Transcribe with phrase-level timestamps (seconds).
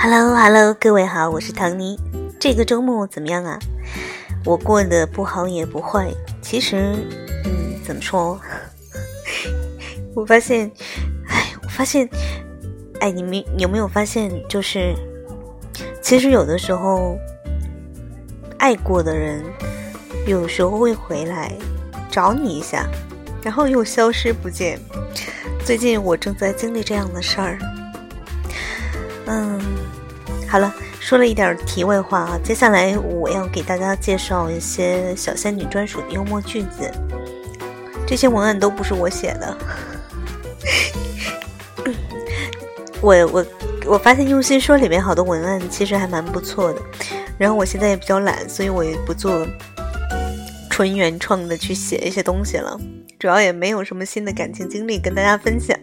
[0.00, 1.98] Hello，Hello，各位好，我是唐尼。
[2.38, 3.58] 这个周末怎么样啊？
[4.44, 6.08] 我过得不好也不坏。
[6.40, 6.94] 其实，
[7.44, 8.40] 嗯，怎么说？
[10.14, 10.70] 我发现，
[11.26, 12.08] 哎，我发现，
[13.00, 14.94] 哎，你们有没有发现，就是，
[16.00, 17.18] 其实有的时候，
[18.56, 19.42] 爱过的人，
[20.28, 21.52] 有时候会回来
[22.08, 22.86] 找你一下，
[23.42, 24.78] 然后又消失不见。
[25.64, 27.58] 最近我正在经历这样的事儿。
[29.30, 29.60] 嗯，
[30.48, 36.90] 好了，说了一点题外话啊，接下来我要给大家介绍一些小仙女专属的幽默句子。
[38.06, 39.58] 这些文案都不是我写的，
[43.02, 43.46] 我我
[43.84, 46.80] 我发现用心说里面好多文案其实还蛮不错的，
[47.36, 49.46] 然后我现在也比较懒，所以我也不做
[50.70, 52.80] 纯原创的去写一些东西了。
[53.18, 55.76] 主要也没有什么新的感情经历跟大家分享，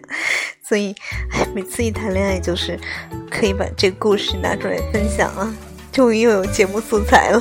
[0.68, 0.96] 所以，
[1.54, 2.80] 每次一谈恋爱就是
[3.30, 5.54] 可以把这个故事拿出来分享啊，
[5.92, 7.40] 终于又有节目素材了。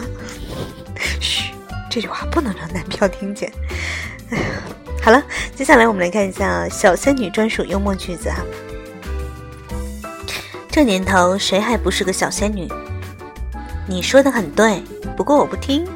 [1.22, 1.54] 嘘，
[1.90, 3.50] 这句话不能让男票听见。
[4.28, 4.44] 哎呀，
[5.02, 8.44] 好了，接下来我们来看一下小仙女专属幽默句子啊。
[10.70, 12.68] 这年头谁还不是个小仙女？
[13.88, 14.82] 你说的很对，
[15.16, 15.86] 不过我不听。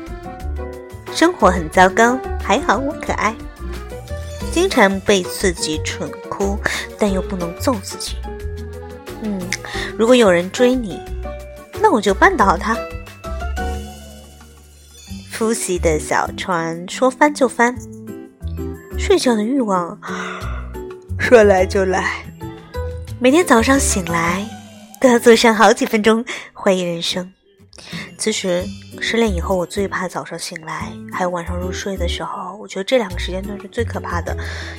[1.13, 3.35] 生活很糟糕，还好我可爱。
[4.51, 6.57] 经常被自己蠢哭，
[6.97, 8.15] 但又不能揍自己。
[9.23, 9.41] 嗯，
[9.99, 11.01] 如果有人追你，
[11.83, 12.77] 那我就绊倒他。
[15.31, 17.77] 复习的小船说翻就翻，
[18.97, 19.99] 睡觉的欲望
[21.19, 22.25] 说来就来。
[23.19, 24.47] 每天早上醒来
[25.01, 27.33] 都要坐上好几分钟怀疑人生。
[28.19, 28.65] 其实
[29.01, 32.57] 失恋以后，我最怕早上醒来，还有晚上入睡的时候。
[32.57, 34.37] 我觉得这两个时间段是最可怕的，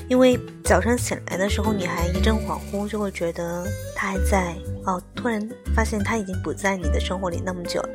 [0.10, 4.54] 因为早上醒来的时候，你还一阵恍惚，就会觉得他还在
[4.86, 5.42] 哦，突然
[5.74, 7.90] 发现他已经不在你的生活里那么久了，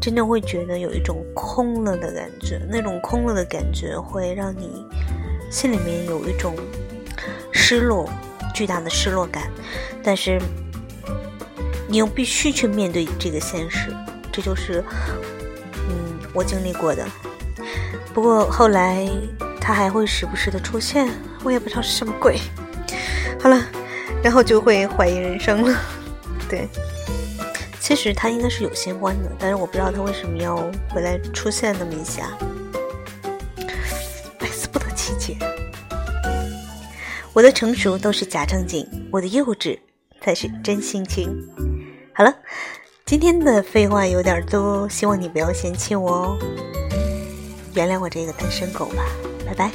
[0.00, 2.60] 真的会觉得有一种空了的感觉。
[2.68, 4.84] 那种空了的感觉会让你
[5.48, 6.56] 心里面有一种
[7.52, 8.10] 失落，
[8.52, 9.44] 巨大的失落感。
[10.02, 10.42] 但是
[11.88, 13.94] 你又必须去面对这个现实。
[14.32, 14.82] 这就是，
[15.90, 17.06] 嗯，我经历过的。
[18.14, 19.06] 不过后来
[19.60, 21.10] 他还会时不时的出现，
[21.44, 22.40] 我也不知道是什么鬼。
[23.38, 23.62] 好了，
[24.22, 25.78] 然后就会怀疑人生了。
[26.48, 26.66] 对，
[27.78, 30.56] 其实他应该是有新欢的，但是我不知道他为什么要
[30.88, 32.30] 回来出现那么一下，
[34.38, 35.36] 百思不得其解。
[37.34, 39.78] 我的成熟都是假正经，我的幼稚
[40.22, 41.28] 才是真性情。
[42.14, 42.34] 好了。
[43.04, 46.38] 今天的废话有点多，希望你不要嫌弃我哦，
[47.74, 49.04] 原谅我这个单身狗吧，
[49.44, 49.70] 拜拜。